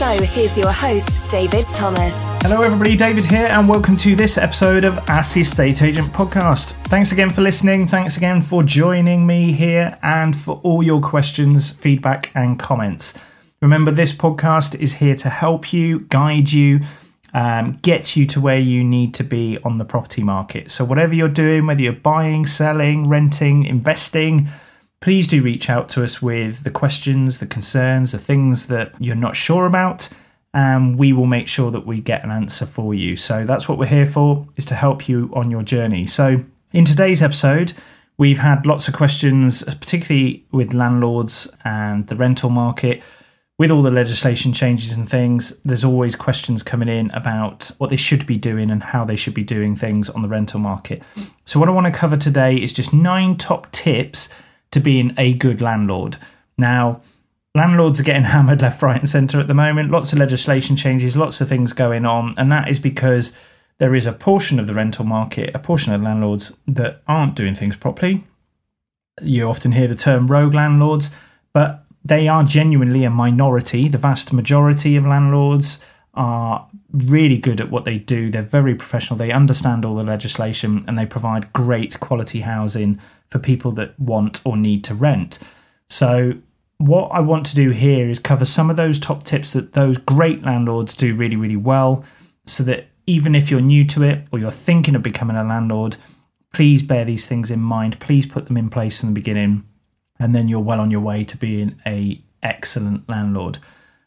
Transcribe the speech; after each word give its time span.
So 0.00 0.06
here's 0.22 0.56
your 0.56 0.72
host, 0.72 1.20
David 1.28 1.68
Thomas. 1.68 2.26
Hello, 2.40 2.62
everybody. 2.62 2.96
David 2.96 3.22
here, 3.22 3.44
and 3.44 3.68
welcome 3.68 3.98
to 3.98 4.16
this 4.16 4.38
episode 4.38 4.82
of 4.82 4.96
Ask 5.10 5.34
the 5.34 5.42
Estate 5.42 5.82
Agent 5.82 6.10
podcast. 6.10 6.72
Thanks 6.86 7.12
again 7.12 7.28
for 7.28 7.42
listening. 7.42 7.86
Thanks 7.86 8.16
again 8.16 8.40
for 8.40 8.62
joining 8.62 9.26
me 9.26 9.52
here 9.52 9.98
and 10.00 10.34
for 10.34 10.58
all 10.62 10.82
your 10.82 11.02
questions, 11.02 11.68
feedback, 11.72 12.30
and 12.34 12.58
comments. 12.58 13.12
Remember, 13.60 13.90
this 13.90 14.14
podcast 14.14 14.74
is 14.80 14.94
here 14.94 15.16
to 15.16 15.28
help 15.28 15.70
you, 15.70 16.00
guide 16.08 16.50
you, 16.50 16.80
um, 17.34 17.78
get 17.82 18.16
you 18.16 18.24
to 18.24 18.40
where 18.40 18.58
you 18.58 18.82
need 18.82 19.12
to 19.16 19.22
be 19.22 19.58
on 19.64 19.76
the 19.76 19.84
property 19.84 20.22
market. 20.22 20.70
So, 20.70 20.82
whatever 20.82 21.14
you're 21.14 21.28
doing, 21.28 21.66
whether 21.66 21.82
you're 21.82 21.92
buying, 21.92 22.46
selling, 22.46 23.10
renting, 23.10 23.64
investing, 23.66 24.48
please 25.00 25.26
do 25.26 25.42
reach 25.42 25.70
out 25.70 25.88
to 25.90 26.04
us 26.04 26.20
with 26.20 26.62
the 26.62 26.70
questions, 26.70 27.38
the 27.38 27.46
concerns, 27.46 28.12
the 28.12 28.18
things 28.18 28.66
that 28.66 28.92
you're 28.98 29.16
not 29.16 29.34
sure 29.34 29.66
about, 29.66 30.08
and 30.52 30.98
we 30.98 31.12
will 31.12 31.26
make 31.26 31.48
sure 31.48 31.70
that 31.70 31.86
we 31.86 32.00
get 32.00 32.22
an 32.22 32.30
answer 32.30 32.66
for 32.66 32.92
you. 32.92 33.16
So 33.16 33.44
that's 33.46 33.68
what 33.68 33.78
we're 33.78 33.86
here 33.86 34.06
for, 34.06 34.46
is 34.56 34.66
to 34.66 34.74
help 34.74 35.08
you 35.08 35.30
on 35.32 35.50
your 35.50 35.62
journey. 35.62 36.06
So 36.06 36.44
in 36.72 36.84
today's 36.84 37.22
episode, 37.22 37.72
we've 38.18 38.40
had 38.40 38.66
lots 38.66 38.88
of 38.88 38.94
questions, 38.94 39.64
particularly 39.64 40.44
with 40.52 40.74
landlords 40.74 41.50
and 41.64 42.06
the 42.08 42.16
rental 42.16 42.50
market. 42.50 43.02
With 43.58 43.70
all 43.70 43.82
the 43.82 43.90
legislation 43.90 44.52
changes 44.54 44.92
and 44.92 45.08
things, 45.08 45.58
there's 45.60 45.84
always 45.84 46.16
questions 46.16 46.62
coming 46.62 46.88
in 46.88 47.10
about 47.10 47.70
what 47.78 47.90
they 47.90 47.96
should 47.96 48.26
be 48.26 48.38
doing 48.38 48.70
and 48.70 48.82
how 48.82 49.04
they 49.04 49.16
should 49.16 49.34
be 49.34 49.44
doing 49.44 49.76
things 49.76 50.08
on 50.08 50.22
the 50.22 50.28
rental 50.28 50.60
market. 50.60 51.02
So, 51.44 51.60
what 51.60 51.68
I 51.68 51.72
want 51.72 51.86
to 51.86 51.92
cover 51.92 52.16
today 52.16 52.56
is 52.56 52.72
just 52.72 52.94
nine 52.94 53.36
top 53.36 53.70
tips 53.70 54.30
to 54.72 54.80
being 54.80 55.14
a 55.18 55.34
good 55.34 55.60
landlord. 55.60 56.16
Now, 56.56 57.00
landlords 57.54 58.00
are 58.00 58.04
getting 58.04 58.24
hammered 58.34 58.62
left, 58.62 58.82
right, 58.82 58.98
and 58.98 59.08
centre 59.08 59.40
at 59.40 59.48
the 59.48 59.54
moment. 59.54 59.90
Lots 59.90 60.12
of 60.12 60.18
legislation 60.18 60.76
changes, 60.76 61.16
lots 61.16 61.40
of 61.40 61.48
things 61.48 61.72
going 61.72 62.06
on, 62.06 62.34
and 62.36 62.50
that 62.52 62.68
is 62.68 62.78
because 62.78 63.32
there 63.78 63.94
is 63.94 64.06
a 64.06 64.12
portion 64.12 64.60
of 64.60 64.66
the 64.66 64.74
rental 64.74 65.04
market, 65.04 65.54
a 65.54 65.58
portion 65.58 65.92
of 65.92 66.02
landlords 66.02 66.52
that 66.68 67.02
aren't 67.08 67.34
doing 67.34 67.54
things 67.54 67.76
properly. 67.76 68.24
You 69.22 69.48
often 69.48 69.72
hear 69.72 69.88
the 69.88 69.94
term 69.94 70.26
rogue 70.26 70.54
landlords, 70.54 71.10
but 71.52 71.84
they 72.04 72.28
are 72.28 72.44
genuinely 72.44 73.04
a 73.04 73.10
minority. 73.10 73.88
The 73.88 73.98
vast 73.98 74.32
majority 74.32 74.96
of 74.96 75.06
landlords 75.06 75.84
are 76.14 76.68
really 76.92 77.38
good 77.38 77.60
at 77.60 77.70
what 77.70 77.84
they 77.84 77.98
do. 77.98 78.30
They're 78.30 78.42
very 78.42 78.74
professional. 78.74 79.18
They 79.18 79.32
understand 79.32 79.84
all 79.84 79.96
the 79.96 80.02
legislation 80.02 80.84
and 80.86 80.98
they 80.98 81.06
provide 81.06 81.52
great 81.52 81.98
quality 82.00 82.40
housing 82.40 83.00
for 83.28 83.38
people 83.38 83.72
that 83.72 83.98
want 83.98 84.40
or 84.44 84.56
need 84.56 84.84
to 84.84 84.94
rent. 84.94 85.38
So, 85.88 86.34
what 86.78 87.08
I 87.08 87.20
want 87.20 87.44
to 87.46 87.54
do 87.54 87.70
here 87.70 88.08
is 88.08 88.18
cover 88.18 88.46
some 88.46 88.70
of 88.70 88.76
those 88.76 88.98
top 88.98 89.22
tips 89.22 89.52
that 89.52 89.74
those 89.74 89.98
great 89.98 90.42
landlords 90.42 90.94
do 90.94 91.14
really, 91.14 91.36
really 91.36 91.56
well 91.56 92.04
so 92.46 92.62
that 92.64 92.86
even 93.06 93.34
if 93.34 93.50
you're 93.50 93.60
new 93.60 93.84
to 93.84 94.02
it 94.02 94.26
or 94.32 94.38
you're 94.38 94.50
thinking 94.50 94.94
of 94.94 95.02
becoming 95.02 95.36
a 95.36 95.44
landlord, 95.44 95.96
please 96.54 96.82
bear 96.82 97.04
these 97.04 97.26
things 97.26 97.50
in 97.50 97.60
mind. 97.60 98.00
Please 98.00 98.24
put 98.24 98.46
them 98.46 98.56
in 98.56 98.70
place 98.70 99.00
from 99.00 99.10
the 99.10 99.14
beginning, 99.14 99.64
and 100.18 100.34
then 100.34 100.48
you're 100.48 100.60
well 100.60 100.80
on 100.80 100.90
your 100.90 101.00
way 101.00 101.24
to 101.24 101.36
being 101.36 101.80
a 101.86 102.22
excellent 102.42 103.08
landlord. 103.08 103.58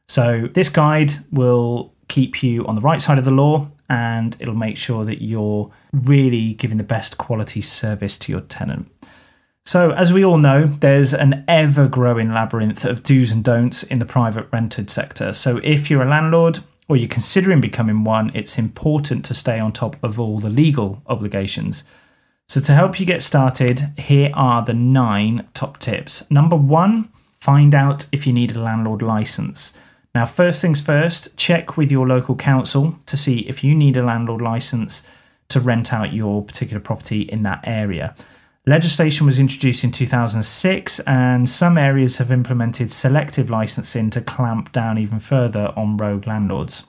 So 0.07 0.50
this 0.53 0.69
guide 0.69 1.12
will 1.31 1.93
keep 2.13 2.44
you 2.44 2.63
on 2.68 2.75
the 2.75 2.81
right 2.81 3.01
side 3.01 3.18
of 3.18 3.25
the 3.25 3.31
law 3.31 3.68
and 3.90 4.38
it'll 4.40 4.53
make 4.53 4.78
sure 4.78 5.03
that 5.03 5.24
you're 5.24 5.72
really 5.91 6.53
giving 6.53 6.78
the 6.78 6.84
best 6.84 7.18
quality 7.18 7.59
service 7.59 8.19
to 8.19 8.31
your 8.31 8.41
tenant. 8.41 8.88
So, 9.66 9.91
as 9.91 10.13
we 10.13 10.24
all 10.24 10.38
know, 10.38 10.68
there's 10.68 11.13
an 11.13 11.44
ever 11.47 11.88
growing 11.88 12.31
labyrinth 12.31 12.85
of 12.85 13.01
do's 13.01 13.31
and 13.31 13.44
don'ts 13.44 13.81
in 13.81 13.97
the 13.97 14.06
private 14.06 14.47
rented 14.51 14.90
sector. 14.91 15.34
So, 15.34 15.57
if 15.63 15.90
you're 15.90 16.03
a 16.03 16.09
landlord 16.09 16.59
or 16.88 16.97
you're 16.97 17.07
considering 17.07 17.62
becoming 17.62 18.03
one, 18.03 18.30
it's 18.35 18.59
important 18.59 19.25
to 19.25 19.34
stay 19.34 19.59
on 19.59 19.72
top 19.72 19.95
of 20.03 20.19
all 20.19 20.40
the 20.40 20.50
legal 20.50 21.01
obligations. 21.07 21.84
So, 22.47 22.59
to 22.59 22.74
help 22.74 23.00
you 23.00 23.06
get 23.06 23.24
started, 23.24 23.94
here 23.97 24.31
are 24.34 24.63
the 24.63 24.74
nine 24.74 25.47
top 25.53 25.80
tips. 25.80 26.30
Number 26.30 26.57
one, 26.57 27.09
find 27.40 27.74
out 27.74 28.06
if 28.12 28.28
you 28.28 28.34
need 28.34 28.56
a 28.56 28.62
landlord 28.62 29.01
license. 29.01 29.74
Now, 30.16 30.25
first 30.25 30.62
things 30.62 30.79
first, 30.79 31.35
check 31.38 31.75
with 31.75 31.91
your 31.91 32.07
local 32.07 32.35
council 32.35 33.00
to 33.07 33.18
see 33.18 33.40
if 33.40 33.63
you 33.63 33.74
need 33.74 33.97
a 33.97 34.03
landlord 34.03 34.41
license 34.41 35.03
to 35.50 35.59
rent 35.59 35.91
out 35.91 36.13
your 36.13 36.44
particular 36.44 36.79
property 36.79 37.22
in 37.22 37.44
that 37.44 37.62
area. 37.63 38.16
Legislation 38.66 39.25
was 39.25 39.40
introduced 39.40 39.84
in 39.84 39.91
2006, 39.91 41.00
and 41.01 41.50
some 41.50 41.78
areas 41.78 42.18
have 42.18 42.31
implemented 42.31 42.91
selective 42.91 43.50
licensing 43.50 44.09
to 44.12 44.22
clamp 44.22 44.72
down 44.72 44.97
even 44.97 45.19
further 45.19 45.74
on 45.75 45.97
rogue 45.97 46.28
landlords. 46.28 46.85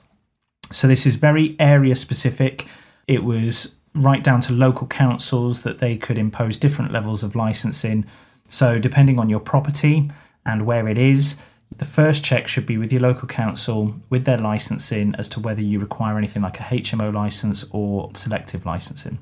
So, 0.71 0.87
this 0.87 1.05
is 1.05 1.15
very 1.15 1.55
area 1.59 1.95
specific. 1.95 2.67
It 3.07 3.23
was 3.23 3.75
right 3.93 4.23
down 4.23 4.39
to 4.41 4.53
local 4.53 4.87
councils 4.87 5.63
that 5.63 5.79
they 5.79 5.97
could 5.97 6.17
impose 6.17 6.57
different 6.57 6.91
levels 6.91 7.23
of 7.23 7.35
licensing. 7.35 8.05
So, 8.49 8.79
depending 8.79 9.19
on 9.19 9.29
your 9.29 9.39
property 9.41 10.11
and 10.45 10.65
where 10.65 10.87
it 10.87 10.97
is, 10.97 11.37
the 11.77 11.85
first 11.85 12.23
check 12.23 12.47
should 12.47 12.65
be 12.65 12.77
with 12.77 12.91
your 12.91 13.01
local 13.01 13.27
council 13.27 13.95
with 14.09 14.25
their 14.25 14.37
licensing 14.37 15.15
as 15.17 15.27
to 15.29 15.39
whether 15.39 15.61
you 15.61 15.79
require 15.79 16.17
anything 16.17 16.41
like 16.41 16.59
a 16.59 16.63
HMO 16.63 17.13
license 17.13 17.65
or 17.71 18.11
selective 18.13 18.65
licensing. 18.65 19.19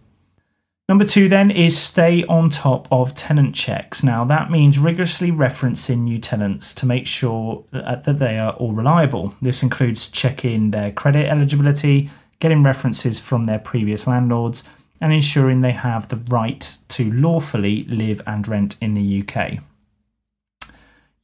Number 0.90 1.06
two, 1.06 1.30
then, 1.30 1.50
is 1.50 1.78
stay 1.78 2.26
on 2.26 2.50
top 2.50 2.90
of 2.92 3.16
tenant 3.16 3.56
checks. 3.56 4.03
Now, 4.03 4.26
that 4.26 4.52
means 4.52 4.78
rigorously 4.78 5.32
referencing 5.32 6.00
new 6.00 6.18
tenants 6.18 6.74
to 6.76 6.86
make 6.86 7.08
sure 7.08 7.64
uh, 7.72 7.96
that 7.96 8.20
they 8.20 8.38
are 8.38 8.52
all 8.53 8.74
reliable. 8.74 9.34
This 9.42 9.64
includes 9.64 10.09
checking 10.09 10.72
their 10.72 10.92
credit 10.92 11.28
eligibility, 11.28 12.09
getting 12.40 12.64
references 12.64 13.20
from 13.20 13.46
their 13.46 13.59
previous 13.59 14.08
landlords, 14.08 14.66
and 15.00 15.14
ensuring 15.14 15.62
they 15.62 15.72
have 15.72 16.09
the 16.09 16.18
right 16.18 16.78
to 16.90 17.12
lawfully 17.14 17.84
live 17.84 18.22
and 18.28 18.46
rent 18.46 18.76
in 18.82 18.94
the 18.94 19.24
UK. 19.24 19.59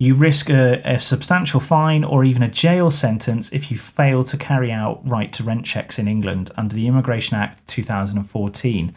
You 0.02 0.16
risk 0.16 0.50
a, 0.50 0.82
a, 0.86 0.98
substantial 0.98 1.60
fine 1.60 2.06
or 2.06 2.24
even 2.24 2.42
a 2.42 2.48
jail 2.48 2.90
sentence 2.90 3.52
if 3.52 3.70
you 3.70 3.78
fail 3.78 4.24
to 4.24 4.38
carry 4.38 4.72
out 4.72 5.06
right 5.06 5.32
to 5.34 5.44
rent 5.44 5.66
checks 5.66 6.00
in 6.00 6.08
England 6.08 6.52
under 6.56 6.74
the 6.74 6.88
Immigration 6.88 7.36
Act 7.36 7.68
2014. 7.68 8.96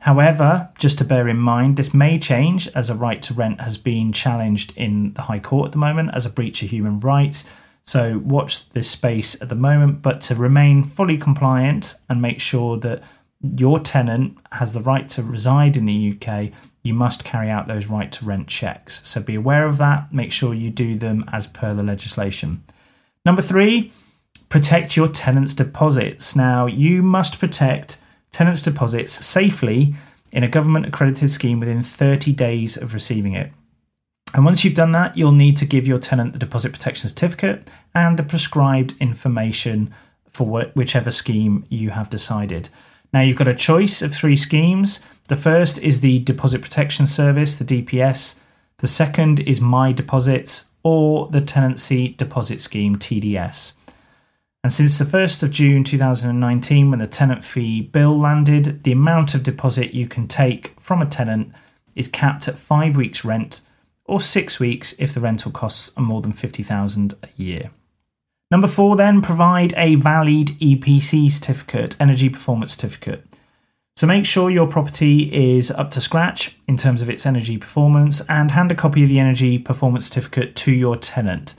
However, 0.00 0.70
just 0.76 0.98
to 0.98 1.04
bear 1.04 1.28
in 1.28 1.38
mind, 1.38 1.76
this 1.76 1.94
may 1.94 2.18
change 2.18 2.66
as 2.74 2.90
a 2.90 2.94
right 2.96 3.22
to 3.22 3.32
rent 3.32 3.60
has 3.60 3.78
been 3.78 4.12
challenged 4.12 4.76
in 4.76 5.12
the 5.12 5.22
High 5.22 5.38
Court 5.38 5.66
at 5.66 5.72
the 5.72 5.78
moment 5.78 6.10
as 6.12 6.26
a 6.26 6.30
breach 6.30 6.60
of 6.64 6.70
human 6.70 6.98
rights. 6.98 7.48
So, 7.84 8.18
watch 8.24 8.68
this 8.70 8.90
space 8.90 9.40
at 9.40 9.48
the 9.48 9.54
moment, 9.54 10.02
but 10.02 10.20
to 10.22 10.34
remain 10.34 10.82
fully 10.82 11.18
compliant 11.18 11.94
and 12.08 12.20
make 12.20 12.40
sure 12.40 12.76
that 12.78 13.04
your 13.40 13.78
tenant 13.78 14.38
has 14.50 14.72
the 14.72 14.80
right 14.80 15.08
to 15.10 15.22
reside 15.22 15.76
in 15.76 15.86
the 15.86 16.16
UK, 16.16 16.50
you 16.82 16.94
must 16.94 17.24
carry 17.24 17.48
out 17.48 17.68
those 17.68 17.86
right 17.86 18.10
to 18.12 18.24
rent 18.24 18.48
checks. 18.48 19.06
So, 19.06 19.20
be 19.20 19.34
aware 19.34 19.66
of 19.66 19.78
that. 19.78 20.12
Make 20.12 20.32
sure 20.32 20.54
you 20.54 20.70
do 20.70 20.96
them 20.96 21.24
as 21.32 21.46
per 21.46 21.74
the 21.74 21.82
legislation. 21.82 22.64
Number 23.24 23.42
three, 23.42 23.92
protect 24.48 24.96
your 24.96 25.08
tenant's 25.08 25.54
deposits. 25.54 26.34
Now, 26.34 26.66
you 26.66 27.02
must 27.02 27.38
protect 27.38 27.98
tenants' 28.32 28.62
deposits 28.62 29.12
safely 29.12 29.94
in 30.32 30.42
a 30.42 30.48
government 30.48 30.86
accredited 30.86 31.30
scheme 31.30 31.60
within 31.60 31.82
30 31.82 32.32
days 32.32 32.76
of 32.76 32.94
receiving 32.94 33.34
it. 33.34 33.52
And 34.34 34.44
once 34.44 34.64
you've 34.64 34.74
done 34.74 34.92
that, 34.92 35.16
you'll 35.16 35.32
need 35.32 35.58
to 35.58 35.66
give 35.66 35.86
your 35.86 35.98
tenant 35.98 36.32
the 36.32 36.38
deposit 36.38 36.72
protection 36.72 37.08
certificate 37.08 37.70
and 37.94 38.18
the 38.18 38.22
prescribed 38.22 38.94
information 38.98 39.94
for 40.28 40.70
whichever 40.74 41.10
scheme 41.10 41.66
you 41.68 41.90
have 41.90 42.08
decided. 42.08 42.70
Now, 43.12 43.20
you've 43.20 43.36
got 43.36 43.48
a 43.48 43.54
choice 43.54 44.00
of 44.00 44.14
three 44.14 44.36
schemes. 44.36 45.02
The 45.28 45.36
first 45.36 45.78
is 45.78 46.00
the 46.00 46.18
Deposit 46.20 46.62
Protection 46.62 47.06
Service, 47.06 47.56
the 47.56 47.64
DPS. 47.64 48.40
The 48.78 48.86
second 48.86 49.40
is 49.40 49.60
My 49.60 49.92
Deposits 49.92 50.70
or 50.82 51.28
the 51.28 51.40
Tenancy 51.40 52.08
Deposit 52.08 52.60
Scheme, 52.60 52.96
TDS. 52.96 53.74
And 54.64 54.72
since 54.72 54.98
the 54.98 55.04
1st 55.04 55.42
of 55.42 55.50
June 55.50 55.84
2019, 55.84 56.90
when 56.90 57.00
the 57.00 57.06
tenant 57.06 57.44
fee 57.44 57.80
bill 57.80 58.18
landed, 58.18 58.84
the 58.84 58.92
amount 58.92 59.34
of 59.34 59.42
deposit 59.42 59.92
you 59.92 60.06
can 60.06 60.28
take 60.28 60.80
from 60.80 61.02
a 61.02 61.06
tenant 61.06 61.52
is 61.96 62.08
capped 62.08 62.48
at 62.48 62.58
five 62.58 62.96
weeks' 62.96 63.24
rent 63.24 63.60
or 64.04 64.20
six 64.20 64.60
weeks 64.60 64.94
if 64.98 65.14
the 65.14 65.20
rental 65.20 65.50
costs 65.50 65.92
are 65.96 66.02
more 66.02 66.22
than 66.22 66.32
50000 66.32 67.14
a 67.22 67.28
year. 67.36 67.70
Number 68.52 68.68
four, 68.68 68.96
then, 68.96 69.22
provide 69.22 69.72
a 69.78 69.94
valid 69.94 70.48
EPC 70.60 71.30
certificate, 71.30 71.96
Energy 71.98 72.28
Performance 72.28 72.74
Certificate. 72.74 73.24
So 73.96 74.06
make 74.06 74.26
sure 74.26 74.50
your 74.50 74.66
property 74.66 75.54
is 75.54 75.70
up 75.70 75.90
to 75.92 76.02
scratch 76.02 76.58
in 76.68 76.76
terms 76.76 77.00
of 77.00 77.08
its 77.08 77.24
energy 77.24 77.56
performance 77.56 78.20
and 78.28 78.50
hand 78.50 78.70
a 78.70 78.74
copy 78.74 79.04
of 79.04 79.08
the 79.08 79.18
energy 79.18 79.58
performance 79.58 80.06
certificate 80.06 80.54
to 80.56 80.70
your 80.70 80.96
tenant. 80.96 81.54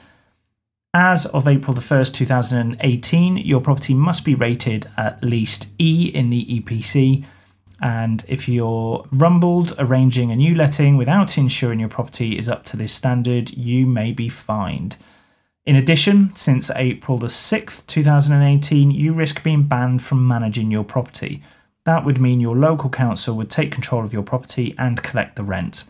As 0.93 1.25
of 1.25 1.47
April 1.47 1.73
the 1.73 1.81
1st, 1.81 2.13
2018, 2.13 3.37
your 3.37 3.59
property 3.59 3.95
must 3.95 4.23
be 4.23 4.35
rated 4.35 4.85
at 4.95 5.23
least 5.23 5.69
E 5.79 6.11
in 6.13 6.29
the 6.29 6.45
EPC. 6.45 7.25
And 7.81 8.23
if 8.27 8.47
you're 8.47 9.03
rumbled 9.11 9.73
arranging 9.79 10.29
a 10.29 10.35
new 10.35 10.53
letting 10.53 10.97
without 10.97 11.39
ensuring 11.39 11.79
your 11.79 11.89
property 11.89 12.37
is 12.37 12.47
up 12.47 12.65
to 12.65 12.77
this 12.77 12.93
standard, 12.93 13.49
you 13.57 13.87
may 13.87 14.11
be 14.11 14.29
fined. 14.29 14.97
In 15.65 15.77
addition, 15.77 16.35
since 16.35 16.69
April 16.75 17.17
the 17.17 17.27
6th, 17.27 17.87
2018, 17.87 18.91
you 18.91 19.13
risk 19.13 19.43
being 19.43 19.63
banned 19.63 20.01
from 20.01 20.27
managing 20.27 20.71
your 20.71 20.83
property. 20.83 21.41
That 21.85 22.03
would 22.03 22.19
mean 22.19 22.41
your 22.41 22.55
local 22.55 22.89
council 22.89 23.35
would 23.37 23.49
take 23.49 23.71
control 23.71 24.03
of 24.03 24.11
your 24.11 24.23
property 24.23 24.75
and 24.77 25.01
collect 25.01 25.37
the 25.37 25.43
rent. 25.43 25.85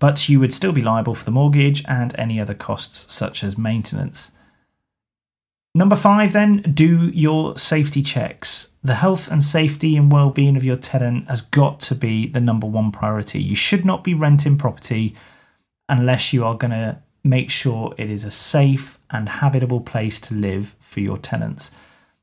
But 0.00 0.28
you 0.28 0.40
would 0.40 0.52
still 0.52 0.72
be 0.72 0.82
liable 0.82 1.14
for 1.14 1.24
the 1.24 1.30
mortgage 1.30 1.84
and 1.86 2.14
any 2.18 2.40
other 2.40 2.54
costs, 2.54 3.12
such 3.12 3.44
as 3.44 3.56
maintenance. 3.56 4.32
Number 5.74 5.96
five, 5.96 6.32
then, 6.32 6.62
do 6.62 7.08
your 7.08 7.56
safety 7.58 8.02
checks. 8.02 8.70
The 8.82 8.96
health 8.96 9.30
and 9.30 9.44
safety 9.44 9.96
and 9.96 10.10
well-being 10.10 10.56
of 10.56 10.64
your 10.64 10.76
tenant 10.76 11.28
has 11.28 11.42
got 11.42 11.80
to 11.80 11.94
be 11.94 12.26
the 12.26 12.40
number 12.40 12.66
one 12.66 12.90
priority. 12.90 13.40
You 13.42 13.54
should 13.54 13.84
not 13.84 14.02
be 14.02 14.14
renting 14.14 14.58
property 14.58 15.14
unless 15.88 16.32
you 16.32 16.44
are 16.44 16.56
going 16.56 16.70
to 16.72 17.02
make 17.26 17.50
sure 17.50 17.94
it 17.98 18.10
is 18.10 18.24
a 18.24 18.30
safe 18.30 18.98
and 19.10 19.28
habitable 19.28 19.80
place 19.80 20.20
to 20.20 20.34
live 20.34 20.76
for 20.80 21.00
your 21.00 21.18
tenants. 21.18 21.70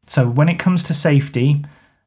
So, 0.07 0.29
when 0.29 0.49
it 0.49 0.59
comes 0.59 0.83
to 0.83 0.93
safety, 0.93 1.63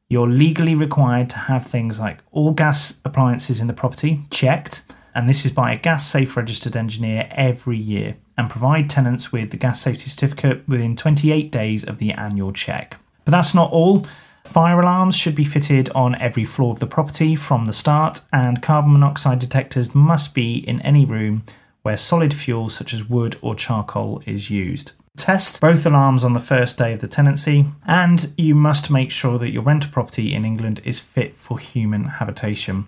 you're 0.09 0.29
legally 0.29 0.75
required 0.75 1.29
to 1.31 1.37
have 1.37 1.65
things 1.65 1.99
like 1.99 2.19
all 2.31 2.51
gas 2.51 2.99
appliances 3.03 3.59
in 3.59 3.67
the 3.67 3.73
property 3.73 4.21
checked, 4.31 4.83
and 5.13 5.27
this 5.27 5.45
is 5.45 5.51
by 5.51 5.73
a 5.73 5.77
gas 5.77 6.09
safe 6.09 6.37
registered 6.37 6.77
engineer 6.77 7.27
every 7.31 7.77
year, 7.77 8.17
and 8.37 8.49
provide 8.49 8.89
tenants 8.89 9.31
with 9.31 9.51
the 9.51 9.57
gas 9.57 9.81
safety 9.81 10.09
certificate 10.09 10.67
within 10.67 10.95
28 10.95 11.51
days 11.51 11.83
of 11.83 11.97
the 11.97 12.11
annual 12.11 12.53
check. 12.53 12.97
But 13.25 13.31
that's 13.31 13.53
not 13.53 13.71
all. 13.71 14.05
Fire 14.45 14.79
alarms 14.79 15.17
should 15.17 15.35
be 15.35 15.43
fitted 15.43 15.89
on 15.89 16.15
every 16.15 16.45
floor 16.45 16.71
of 16.71 16.79
the 16.79 16.87
property 16.87 17.35
from 17.35 17.65
the 17.65 17.73
start, 17.73 18.21
and 18.31 18.61
carbon 18.61 18.93
monoxide 18.93 19.39
detectors 19.39 19.93
must 19.93 20.33
be 20.33 20.55
in 20.57 20.79
any 20.81 21.03
room 21.03 21.43
where 21.87 21.95
solid 21.95 22.33
fuel 22.33 22.67
such 22.67 22.93
as 22.93 23.09
wood 23.09 23.37
or 23.41 23.55
charcoal 23.55 24.21
is 24.25 24.49
used 24.49 24.91
test 25.17 25.59
both 25.59 25.85
alarms 25.85 26.23
on 26.23 26.33
the 26.33 26.39
first 26.39 26.77
day 26.77 26.93
of 26.93 26.99
the 26.99 27.07
tenancy, 27.07 27.65
and 27.87 28.31
you 28.37 28.53
must 28.53 28.91
make 28.91 29.09
sure 29.09 29.37
that 29.39 29.49
your 29.49 29.63
rental 29.63 29.89
property 29.91 30.33
in 30.33 30.45
England 30.45 30.79
is 30.85 30.99
fit 30.99 31.35
for 31.35 31.57
human 31.57 32.03
habitation. 32.05 32.87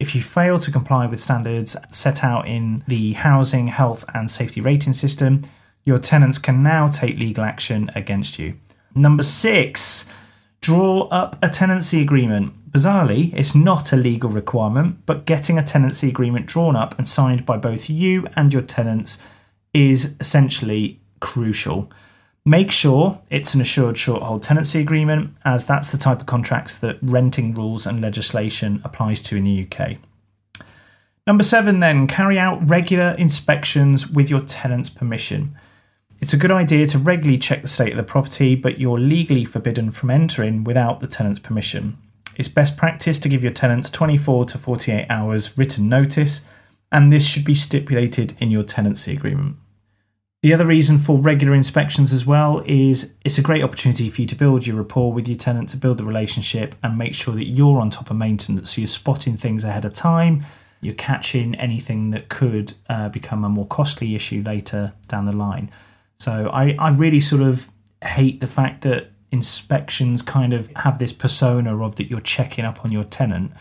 If 0.00 0.14
you 0.14 0.22
fail 0.22 0.58
to 0.58 0.70
comply 0.70 1.06
with 1.06 1.20
standards 1.20 1.76
set 1.90 2.24
out 2.24 2.48
in 2.48 2.82
the 2.86 3.12
Housing, 3.12 3.66
Health 3.66 4.04
and 4.14 4.30
Safety 4.30 4.60
Rating 4.60 4.94
System, 4.94 5.42
your 5.84 5.98
tenants 5.98 6.38
can 6.38 6.62
now 6.62 6.86
take 6.86 7.18
legal 7.18 7.44
action 7.44 7.90
against 7.94 8.38
you. 8.38 8.58
Number 8.94 9.22
six, 9.22 10.06
draw 10.66 11.02
up 11.12 11.36
a 11.40 11.48
tenancy 11.48 12.02
agreement. 12.02 12.52
Bizarrely, 12.72 13.32
it's 13.34 13.54
not 13.54 13.92
a 13.92 13.96
legal 13.96 14.28
requirement, 14.28 14.98
but 15.06 15.24
getting 15.24 15.58
a 15.58 15.62
tenancy 15.62 16.08
agreement 16.08 16.46
drawn 16.46 16.74
up 16.74 16.98
and 16.98 17.06
signed 17.06 17.46
by 17.46 17.56
both 17.56 17.88
you 17.88 18.26
and 18.34 18.52
your 18.52 18.62
tenants 18.62 19.22
is 19.72 20.16
essentially 20.18 20.98
crucial. 21.20 21.88
Make 22.44 22.72
sure 22.72 23.20
it's 23.30 23.54
an 23.54 23.60
assured 23.60 23.96
short 23.96 24.24
hold 24.24 24.42
tenancy 24.42 24.80
agreement, 24.80 25.36
as 25.44 25.66
that's 25.66 25.92
the 25.92 25.98
type 25.98 26.18
of 26.18 26.26
contracts 26.26 26.76
that 26.78 26.98
renting 27.00 27.54
rules 27.54 27.86
and 27.86 28.00
legislation 28.00 28.80
applies 28.82 29.22
to 29.22 29.36
in 29.36 29.44
the 29.44 29.68
UK. 29.70 29.98
Number 31.28 31.44
seven, 31.44 31.78
then, 31.78 32.08
carry 32.08 32.40
out 32.40 32.68
regular 32.68 33.10
inspections 33.10 34.08
with 34.08 34.28
your 34.28 34.40
tenant's 34.40 34.90
permission. 34.90 35.56
It's 36.18 36.32
a 36.32 36.38
good 36.38 36.52
idea 36.52 36.86
to 36.86 36.98
regularly 36.98 37.38
check 37.38 37.62
the 37.62 37.68
state 37.68 37.92
of 37.92 37.98
the 37.98 38.02
property, 38.02 38.54
but 38.54 38.80
you're 38.80 38.98
legally 38.98 39.44
forbidden 39.44 39.90
from 39.90 40.10
entering 40.10 40.64
without 40.64 41.00
the 41.00 41.06
tenant's 41.06 41.38
permission. 41.38 41.98
It's 42.36 42.48
best 42.48 42.76
practice 42.76 43.18
to 43.20 43.28
give 43.28 43.42
your 43.42 43.52
tenants 43.52 43.90
24 43.90 44.46
to 44.46 44.58
48 44.58 45.06
hours 45.10 45.56
written 45.58 45.88
notice, 45.88 46.42
and 46.90 47.12
this 47.12 47.26
should 47.26 47.44
be 47.44 47.54
stipulated 47.54 48.34
in 48.40 48.50
your 48.50 48.62
tenancy 48.62 49.12
agreement. 49.12 49.56
The 50.42 50.54
other 50.54 50.66
reason 50.66 50.98
for 50.98 51.18
regular 51.18 51.54
inspections 51.54 52.12
as 52.12 52.24
well 52.24 52.62
is 52.66 53.14
it's 53.24 53.38
a 53.38 53.42
great 53.42 53.64
opportunity 53.64 54.08
for 54.08 54.20
you 54.20 54.26
to 54.28 54.36
build 54.36 54.66
your 54.66 54.76
rapport 54.76 55.12
with 55.12 55.26
your 55.26 55.36
tenant, 55.36 55.70
to 55.70 55.76
build 55.76 55.98
the 55.98 56.04
relationship, 56.04 56.74
and 56.82 56.96
make 56.96 57.14
sure 57.14 57.34
that 57.34 57.46
you're 57.46 57.80
on 57.80 57.90
top 57.90 58.10
of 58.10 58.16
maintenance. 58.16 58.74
So 58.74 58.80
you're 58.80 58.88
spotting 58.88 59.36
things 59.36 59.64
ahead 59.64 59.84
of 59.84 59.92
time, 59.92 60.44
you're 60.80 60.94
catching 60.94 61.54
anything 61.56 62.10
that 62.10 62.28
could 62.28 62.74
uh, 62.88 63.08
become 63.08 63.44
a 63.44 63.48
more 63.48 63.66
costly 63.66 64.14
issue 64.14 64.42
later 64.44 64.92
down 65.08 65.24
the 65.24 65.32
line. 65.32 65.70
So 66.16 66.50
I, 66.52 66.74
I 66.78 66.90
really 66.90 67.20
sort 67.20 67.42
of 67.42 67.70
hate 68.02 68.40
the 68.40 68.46
fact 68.46 68.82
that 68.82 69.10
inspections 69.30 70.22
kind 70.22 70.52
of 70.52 70.70
have 70.76 70.98
this 70.98 71.12
persona 71.12 71.82
of 71.82 71.96
that 71.96 72.08
you're 72.08 72.20
checking 72.20 72.64
up 72.64 72.84
on 72.84 72.92
your 72.92 73.04
tenant. 73.04 73.52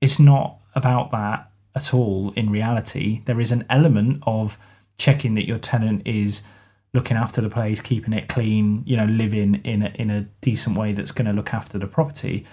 It's 0.00 0.18
not 0.18 0.58
about 0.74 1.10
that 1.10 1.50
at 1.74 1.92
all 1.92 2.32
in 2.34 2.50
reality. 2.50 3.22
There 3.24 3.40
is 3.40 3.52
an 3.52 3.64
element 3.68 4.22
of 4.26 4.58
checking 4.96 5.34
that 5.34 5.46
your 5.46 5.58
tenant 5.58 6.06
is 6.06 6.42
looking 6.94 7.16
after 7.16 7.40
the 7.40 7.50
place, 7.50 7.80
keeping 7.80 8.14
it 8.14 8.28
clean, 8.28 8.82
you 8.86 8.96
know, 8.96 9.04
living 9.04 9.56
in 9.64 9.82
a, 9.82 9.88
in 9.94 10.10
a 10.10 10.22
decent 10.40 10.76
way 10.76 10.92
that's 10.92 11.12
going 11.12 11.26
to 11.26 11.32
look 11.32 11.52
after 11.52 11.78
the 11.78 11.86
property. 11.86 12.46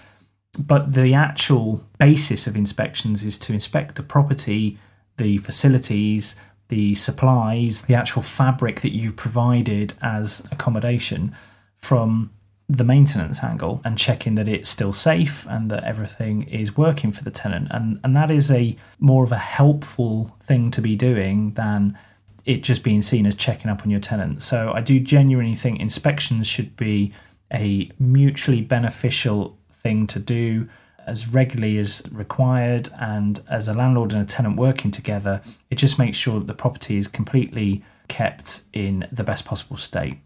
But 0.58 0.94
the 0.94 1.14
actual 1.14 1.84
basis 1.98 2.48
of 2.48 2.56
inspections 2.56 3.24
is 3.24 3.38
to 3.40 3.54
inspect 3.54 3.96
the 3.96 4.04
property, 4.04 4.78
the 5.18 5.38
facilities, 5.38 6.36
the 6.70 6.96
supplies, 6.96 7.84
the 7.84 7.96
actual 7.96 8.22
fabric 8.22 8.82
that 8.82 8.94
you've 8.94 9.16
provided 9.16 9.94
as 10.02 10.46
accommodation 10.52 11.36
from 11.78 12.32
the 12.68 12.84
maintenance 12.84 13.44
angle 13.44 13.80
and 13.86 13.98
checking 13.98 14.36
that 14.36 14.48
it's 14.48 14.70
still 14.70 14.92
safe 14.92 15.46
and 15.48 15.70
that 15.70 15.84
everything 15.84 16.44
is 16.44 16.76
working 16.76 17.12
for 17.12 17.24
the 17.24 17.32
tenant. 17.32 17.68
And 17.70 18.00
and 18.04 18.16
that 18.16 18.32
is 18.32 18.50
a 18.50 18.76
more 19.00 19.24
of 19.24 19.32
a 19.32 19.38
helpful 19.38 20.36
thing 20.42 20.72
to 20.72 20.82
be 20.82 20.96
doing 20.96 21.54
than 21.54 21.98
it 22.46 22.64
just 22.64 22.84
being 22.84 23.02
seen 23.02 23.26
as 23.26 23.36
checking 23.36 23.70
up 23.70 23.84
on 23.84 23.90
your 23.90 24.00
tenant. 24.00 24.42
So 24.42 24.72
I 24.74 24.82
do 24.82 25.00
genuinely 25.00 25.56
think 25.56 25.80
inspections 25.80 26.48
should 26.48 26.76
be 26.76 27.14
a 27.54 27.92
mutually 28.00 28.62
beneficial 28.62 29.58
thing 29.72 30.08
to 30.08 30.20
do 30.20 30.68
as 31.06 31.28
regularly 31.28 31.78
as 31.78 32.04
required 32.12 32.90
and 33.00 33.42
as 33.50 33.68
a 33.68 33.74
landlord 33.74 34.14
and 34.14 34.22
a 34.22 34.26
tenant 34.26 34.58
working 34.58 34.92
together 34.92 35.42
it 35.70 35.76
just 35.76 36.00
makes 36.00 36.18
sure 36.18 36.40
that 36.40 36.48
the 36.48 36.54
property 36.54 36.98
is 36.98 37.08
completely 37.08 37.84
kept 38.08 38.62
in 38.74 39.08
the 39.12 39.24
best 39.24 39.46
possible 39.46 39.78
state 39.78 40.18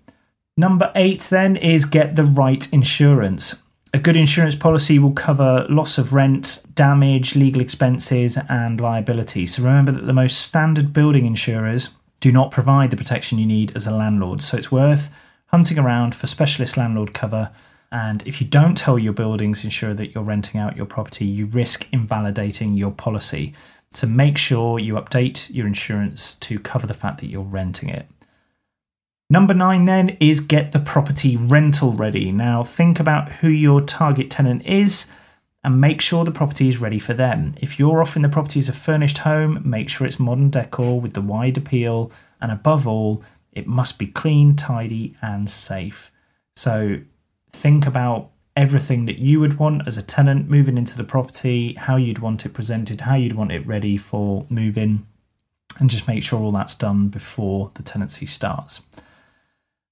number 0.57 0.91
8 0.95 1.21
then 1.23 1.55
is 1.55 1.85
get 1.85 2.15
the 2.15 2.23
right 2.23 2.71
insurance 2.73 3.61
a 3.93 3.97
good 3.97 4.15
insurance 4.15 4.55
policy 4.55 4.99
will 4.99 5.13
cover 5.13 5.65
loss 5.67 5.97
of 5.97 6.13
rent, 6.13 6.63
damage, 6.75 7.35
legal 7.35 7.59
expenses, 7.59 8.37
and 8.47 8.79
liability. 8.79 9.47
So 9.47 9.63
remember 9.63 9.91
that 9.91 10.05
the 10.05 10.13
most 10.13 10.41
standard 10.41 10.93
building 10.93 11.25
insurers 11.25 11.89
do 12.19 12.31
not 12.31 12.51
provide 12.51 12.91
the 12.91 12.97
protection 12.97 13.39
you 13.39 13.47
need 13.47 13.75
as 13.75 13.87
a 13.87 13.91
landlord. 13.91 14.43
So 14.43 14.57
it's 14.57 14.71
worth 14.71 15.11
hunting 15.47 15.79
around 15.79 16.13
for 16.13 16.27
specialist 16.27 16.77
landlord 16.77 17.13
cover. 17.13 17.51
And 17.91 18.25
if 18.27 18.39
you 18.39 18.47
don't 18.47 18.77
tell 18.77 18.99
your 18.99 19.13
buildings 19.13 19.63
insurer 19.63 19.93
that 19.95 20.13
you're 20.13 20.23
renting 20.23 20.59
out 20.59 20.77
your 20.77 20.85
property, 20.85 21.25
you 21.25 21.47
risk 21.47 21.87
invalidating 21.91 22.75
your 22.75 22.91
policy. 22.91 23.53
So 23.91 24.05
make 24.05 24.37
sure 24.37 24.77
you 24.77 24.93
update 24.93 25.53
your 25.53 25.65
insurance 25.65 26.35
to 26.35 26.59
cover 26.59 26.85
the 26.85 26.93
fact 26.93 27.19
that 27.19 27.27
you're 27.27 27.41
renting 27.41 27.89
it. 27.89 28.07
Number 29.31 29.53
nine, 29.53 29.85
then, 29.85 30.17
is 30.19 30.39
get 30.39 30.71
the 30.71 30.79
property 30.79 31.37
rental 31.37 31.93
ready. 31.93 32.31
Now, 32.31 32.63
think 32.63 32.99
about 32.99 33.31
who 33.33 33.47
your 33.47 33.81
target 33.81 34.29
tenant 34.31 34.65
is 34.65 35.07
and 35.63 35.81
make 35.81 36.01
sure 36.01 36.23
the 36.23 36.31
property 36.31 36.69
is 36.69 36.79
ready 36.79 36.99
for 36.99 37.13
them. 37.13 37.53
If 37.61 37.77
you're 37.77 38.01
offering 38.01 38.23
the 38.23 38.29
property 38.29 38.59
as 38.59 38.69
a 38.69 38.73
furnished 38.73 39.19
home, 39.19 39.61
make 39.63 39.89
sure 39.89 40.07
it's 40.07 40.19
modern 40.19 40.49
decor 40.49 40.99
with 40.99 41.13
the 41.13 41.21
wide 41.21 41.57
appeal, 41.57 42.11
and 42.41 42.51
above 42.51 42.87
all, 42.87 43.23
it 43.51 43.67
must 43.67 43.99
be 43.99 44.07
clean, 44.07 44.55
tidy, 44.55 45.15
and 45.21 45.49
safe. 45.49 46.11
So 46.55 47.01
think 47.51 47.85
about 47.85 48.29
everything 48.55 49.05
that 49.05 49.19
you 49.19 49.39
would 49.39 49.57
want 49.57 49.87
as 49.87 49.97
a 49.97 50.01
tenant 50.01 50.49
moving 50.49 50.77
into 50.77 50.97
the 50.97 51.03
property, 51.03 51.73
how 51.75 51.95
you'd 51.95 52.19
want 52.19 52.45
it 52.45 52.53
presented, 52.53 53.01
how 53.01 53.15
you'd 53.15 53.33
want 53.33 53.51
it 53.51 53.65
ready 53.65 53.95
for 53.95 54.45
moving, 54.49 55.07
and 55.79 55.89
just 55.89 56.07
make 56.07 56.23
sure 56.23 56.41
all 56.41 56.51
that's 56.51 56.75
done 56.75 57.07
before 57.07 57.71
the 57.75 57.83
tenancy 57.83 58.25
starts. 58.25 58.81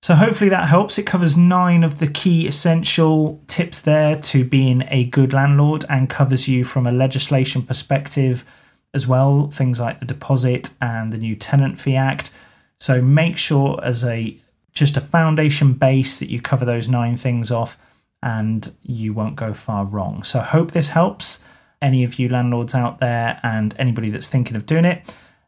So, 0.02 0.16
hopefully, 0.16 0.50
that 0.50 0.68
helps. 0.68 0.98
It 0.98 1.04
covers 1.04 1.36
nine 1.36 1.84
of 1.84 2.00
the 2.00 2.08
key 2.08 2.46
essential 2.46 3.42
tips 3.48 3.82
there 3.82 4.16
to 4.16 4.44
being 4.44 4.84
a 4.90 5.06
good 5.06 5.34
landlord 5.34 5.86
and 5.90 6.10
covers 6.10 6.48
you 6.48 6.64
from 6.64 6.86
a 6.86 6.92
legislation 6.92 7.62
perspective 7.64 8.46
as 8.94 9.08
well, 9.08 9.50
things 9.50 9.80
like 9.80 10.00
the 10.00 10.06
deposit 10.06 10.74
and 10.82 11.12
the 11.12 11.18
new 11.18 11.36
Tenant 11.36 11.80
Fee 11.80 11.96
Act. 11.96 12.32
So, 12.80 13.02
make 13.02 13.38
sure 13.38 13.80
as 13.84 14.04
a 14.04 14.40
just 14.78 14.98
a 14.98 15.02
foundation 15.02 15.74
base 15.74 16.20
that 16.20 16.30
you 16.30 16.42
cover 16.42 16.66
those 16.66 16.88
nine 16.90 17.18
things 17.18 17.52
off. 17.52 17.78
and 18.24 18.74
you 18.82 19.14
won't 19.14 19.36
go 19.36 19.54
far 19.54 19.86
wrong. 19.86 20.24
So, 20.24 20.40
hope 20.40 20.72
this 20.72 20.90
helps 20.90 21.44
any 21.82 22.04
of 22.04 22.18
you 22.18 22.28
landlords 22.30 22.74
out 22.74 23.00
there 23.00 23.40
and 23.44 23.76
anybody 23.78 24.10
that's 24.10 24.28
thinking 24.28 24.56
of 24.56 24.66
doing 24.66 24.86
it. 24.86 25.04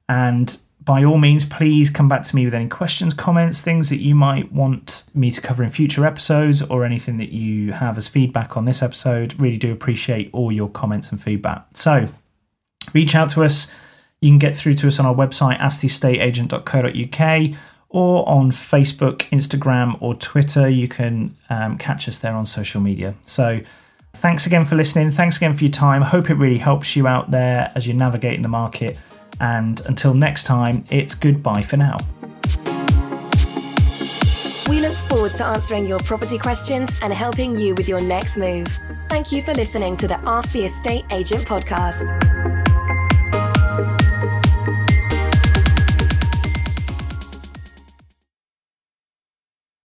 And 0.07 0.55
by 0.83 1.03
all 1.03 1.17
means, 1.17 1.45
please 1.45 1.89
come 1.89 2.07
back 2.07 2.23
to 2.23 2.35
me 2.35 2.45
with 2.45 2.53
any 2.53 2.67
questions, 2.67 3.13
comments, 3.13 3.59
things 3.61 3.89
that 3.89 3.97
you 3.97 4.13
might 4.15 4.51
want 4.51 5.03
me 5.15 5.31
to 5.31 5.41
cover 5.41 5.63
in 5.63 5.71
future 5.71 6.05
episodes, 6.05 6.61
or 6.61 6.85
anything 6.85 7.17
that 7.17 7.29
you 7.29 7.73
have 7.73 7.97
as 7.97 8.07
feedback 8.07 8.55
on 8.55 8.65
this 8.65 8.81
episode. 8.83 9.37
Really 9.39 9.57
do 9.57 9.71
appreciate 9.71 10.29
all 10.31 10.51
your 10.51 10.69
comments 10.69 11.11
and 11.11 11.21
feedback. 11.21 11.65
So, 11.73 12.07
reach 12.93 13.15
out 13.15 13.31
to 13.31 13.43
us. 13.43 13.71
You 14.21 14.29
can 14.29 14.39
get 14.39 14.55
through 14.55 14.75
to 14.75 14.87
us 14.87 14.99
on 14.99 15.05
our 15.05 15.15
website, 15.15 15.59
asktheestateagent.co.uk, 15.59 17.57
or 17.89 18.27
on 18.29 18.51
Facebook, 18.51 19.21
Instagram, 19.31 19.99
or 20.01 20.15
Twitter. 20.15 20.69
You 20.69 20.87
can 20.87 21.35
um, 21.49 21.77
catch 21.77 22.07
us 22.07 22.19
there 22.19 22.33
on 22.33 22.45
social 22.45 22.81
media. 22.81 23.15
So, 23.25 23.61
thanks 24.13 24.45
again 24.45 24.65
for 24.65 24.75
listening. 24.75 25.11
Thanks 25.11 25.37
again 25.37 25.53
for 25.53 25.63
your 25.63 25.71
time. 25.71 26.03
I 26.03 26.07
hope 26.07 26.29
it 26.29 26.35
really 26.35 26.59
helps 26.59 26.95
you 26.95 27.07
out 27.07 27.31
there 27.31 27.71
as 27.75 27.87
you're 27.87 27.95
navigating 27.95 28.41
the 28.41 28.49
market. 28.49 28.99
And 29.39 29.81
until 29.85 30.13
next 30.13 30.43
time, 30.43 30.85
it's 30.89 31.15
goodbye 31.15 31.61
for 31.61 31.77
now. 31.77 31.97
We 34.69 34.81
look 34.81 34.95
forward 35.07 35.33
to 35.33 35.45
answering 35.45 35.87
your 35.87 35.99
property 35.99 36.37
questions 36.37 36.99
and 37.01 37.11
helping 37.11 37.55
you 37.55 37.73
with 37.73 37.87
your 37.87 38.01
next 38.01 38.37
move. 38.37 38.67
Thank 39.09 39.31
you 39.31 39.41
for 39.41 39.53
listening 39.53 39.95
to 39.97 40.07
the 40.07 40.19
Ask 40.29 40.51
the 40.51 40.65
Estate 40.65 41.05
Agent 41.09 41.45
podcast. 41.45 42.28